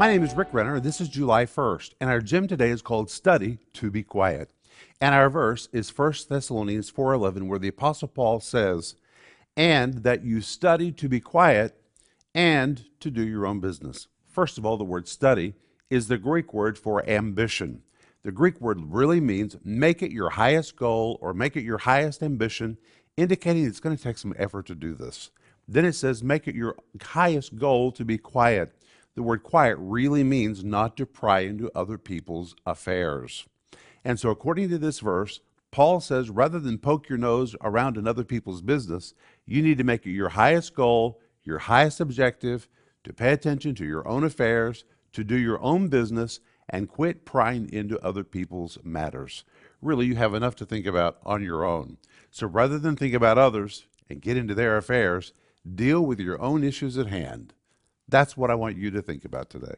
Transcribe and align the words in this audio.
My 0.00 0.08
name 0.08 0.22
is 0.22 0.34
Rick 0.34 0.48
Renner, 0.54 0.80
this 0.80 0.98
is 0.98 1.10
July 1.10 1.44
1st, 1.44 1.92
and 2.00 2.08
our 2.08 2.22
gym 2.22 2.48
today 2.48 2.70
is 2.70 2.80
called 2.80 3.10
Study 3.10 3.58
to 3.74 3.90
be 3.90 4.02
Quiet. 4.02 4.50
And 4.98 5.14
our 5.14 5.28
verse 5.28 5.68
is 5.74 5.90
1 5.90 6.30
Thessalonians 6.30 6.88
4:11 6.88 7.48
where 7.48 7.58
the 7.58 7.68
apostle 7.68 8.08
Paul 8.08 8.40
says, 8.40 8.94
"And 9.58 10.02
that 10.02 10.24
you 10.24 10.40
study 10.40 10.90
to 10.90 11.06
be 11.06 11.20
quiet 11.20 11.78
and 12.34 12.86
to 13.00 13.10
do 13.10 13.20
your 13.20 13.44
own 13.46 13.60
business." 13.60 14.08
First 14.26 14.56
of 14.56 14.64
all, 14.64 14.78
the 14.78 14.84
word 14.84 15.06
study 15.06 15.52
is 15.90 16.08
the 16.08 16.16
Greek 16.16 16.54
word 16.54 16.78
for 16.78 17.06
ambition. 17.06 17.82
The 18.22 18.32
Greek 18.32 18.58
word 18.58 18.80
really 18.80 19.20
means 19.20 19.58
make 19.62 20.02
it 20.02 20.12
your 20.12 20.30
highest 20.30 20.76
goal 20.76 21.18
or 21.20 21.34
make 21.34 21.58
it 21.58 21.62
your 21.62 21.76
highest 21.76 22.22
ambition, 22.22 22.78
indicating 23.18 23.66
it's 23.66 23.80
going 23.80 23.98
to 23.98 24.02
take 24.02 24.16
some 24.16 24.32
effort 24.38 24.64
to 24.68 24.74
do 24.74 24.94
this. 24.94 25.30
Then 25.68 25.84
it 25.84 25.92
says 25.92 26.24
make 26.24 26.48
it 26.48 26.54
your 26.54 26.76
highest 27.02 27.58
goal 27.58 27.92
to 27.92 28.02
be 28.06 28.16
quiet. 28.16 28.74
The 29.14 29.22
word 29.22 29.42
quiet 29.42 29.76
really 29.78 30.24
means 30.24 30.64
not 30.64 30.96
to 30.96 31.06
pry 31.06 31.40
into 31.40 31.70
other 31.74 31.98
people's 31.98 32.54
affairs. 32.64 33.46
And 34.04 34.18
so, 34.18 34.30
according 34.30 34.68
to 34.70 34.78
this 34.78 35.00
verse, 35.00 35.40
Paul 35.70 36.00
says 36.00 36.30
rather 36.30 36.58
than 36.58 36.78
poke 36.78 37.08
your 37.08 37.18
nose 37.18 37.54
around 37.60 37.96
in 37.96 38.08
other 38.08 38.24
people's 38.24 38.62
business, 38.62 39.14
you 39.46 39.62
need 39.62 39.78
to 39.78 39.84
make 39.84 40.06
it 40.06 40.10
your 40.10 40.30
highest 40.30 40.74
goal, 40.74 41.20
your 41.42 41.58
highest 41.58 42.00
objective, 42.00 42.68
to 43.04 43.12
pay 43.12 43.32
attention 43.32 43.74
to 43.76 43.84
your 43.84 44.06
own 44.06 44.24
affairs, 44.24 44.84
to 45.12 45.24
do 45.24 45.36
your 45.36 45.60
own 45.62 45.88
business, 45.88 46.40
and 46.68 46.88
quit 46.88 47.24
prying 47.24 47.68
into 47.72 48.04
other 48.04 48.24
people's 48.24 48.78
matters. 48.84 49.44
Really, 49.82 50.06
you 50.06 50.16
have 50.16 50.34
enough 50.34 50.56
to 50.56 50.66
think 50.66 50.86
about 50.86 51.18
on 51.24 51.42
your 51.42 51.64
own. 51.64 51.98
So 52.30 52.46
rather 52.46 52.78
than 52.78 52.96
think 52.96 53.14
about 53.14 53.38
others 53.38 53.86
and 54.08 54.22
get 54.22 54.36
into 54.36 54.54
their 54.54 54.76
affairs, 54.76 55.32
deal 55.74 56.00
with 56.00 56.20
your 56.20 56.40
own 56.40 56.62
issues 56.62 56.96
at 56.96 57.08
hand. 57.08 57.54
That's 58.10 58.36
what 58.36 58.50
I 58.50 58.56
want 58.56 58.76
you 58.76 58.90
to 58.92 59.02
think 59.02 59.24
about 59.24 59.50
today. 59.50 59.76